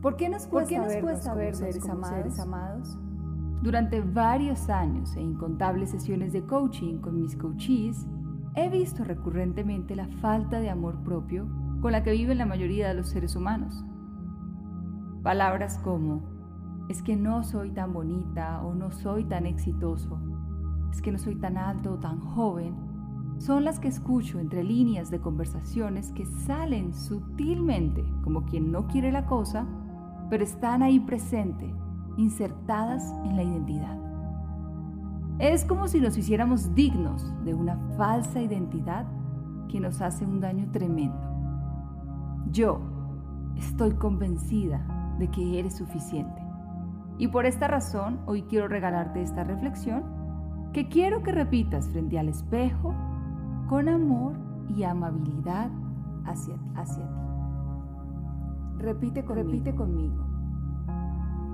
[0.00, 2.96] ¿Por qué nos cuesta, ver seres, seres amados?
[3.62, 8.06] Durante varios años e incontables sesiones de coaching con mis coaches,
[8.54, 11.48] he visto recurrentemente la falta de amor propio
[11.80, 13.84] con la que viven la mayoría de los seres humanos.
[15.24, 16.22] Palabras como,
[16.88, 20.20] es que no soy tan bonita o no soy tan exitoso,
[20.92, 22.74] es que no soy tan alto o tan joven,
[23.38, 29.12] son las que escucho entre líneas de conversaciones que salen sutilmente como quien no quiere
[29.12, 29.66] la cosa,
[30.30, 31.72] pero están ahí presente,
[32.16, 33.98] insertadas en la identidad.
[35.38, 39.06] Es como si nos hiciéramos dignos de una falsa identidad
[39.68, 41.28] que nos hace un daño tremendo.
[42.50, 42.80] Yo
[43.56, 46.42] estoy convencida de que eres suficiente.
[47.18, 50.04] Y por esta razón, hoy quiero regalarte esta reflexión
[50.72, 52.94] que quiero que repitas frente al espejo
[53.68, 54.34] con amor
[54.68, 55.70] y amabilidad
[56.24, 56.54] hacia.
[56.74, 57.27] Hacia ti.
[58.78, 59.50] Repite conmigo.
[59.50, 60.24] Repite conmigo.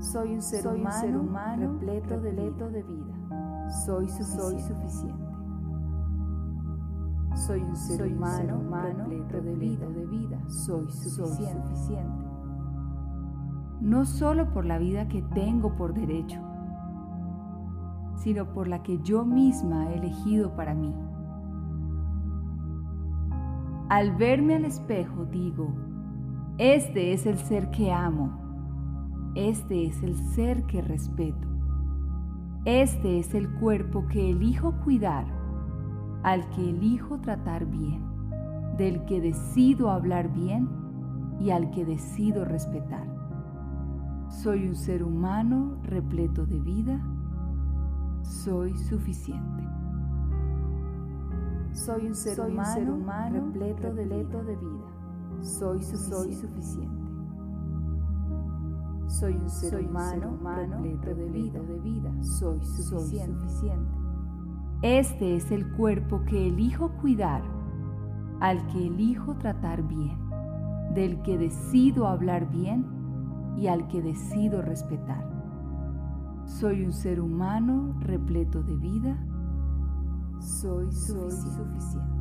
[0.00, 3.70] Soy un ser, humano, repleto, de, vida.
[3.84, 5.28] Soy, suficiente.
[7.34, 9.86] Soy un ser, humano, repleto de vida.
[9.86, 10.38] de vida.
[10.48, 12.30] Soy suficiente
[13.80, 16.40] no solo por la vida que tengo por derecho,
[18.16, 20.94] sino por la que yo misma he elegido para mí.
[23.88, 25.72] Al verme al espejo digo,
[26.58, 31.48] este es el ser que amo, este es el ser que respeto,
[32.64, 35.26] este es el cuerpo que elijo cuidar,
[36.22, 38.02] al que elijo tratar bien,
[38.76, 40.68] del que decido hablar bien
[41.38, 43.06] y al que decido respetar.
[44.30, 47.00] Soy un ser humano repleto de vida.
[48.22, 49.64] Soy suficiente.
[51.72, 54.86] Soy un ser, humano, repleto, de, vida.
[55.42, 57.10] Soy, suficiente.
[59.08, 61.60] Soy un ser, humano, repleto, de, vida.
[61.60, 62.22] de vida.
[62.22, 63.44] Soy suficiente.
[64.82, 67.42] Este es el cuerpo que elijo cuidar,
[68.40, 70.18] al que elijo tratar bien,
[70.94, 72.86] del que decido hablar bien
[73.56, 75.28] y al que decido respetar.
[76.44, 79.18] Soy un ser humano repleto de vida.
[80.40, 82.19] Soy, suficiente.